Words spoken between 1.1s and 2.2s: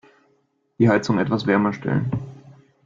etwas wärmer stellen.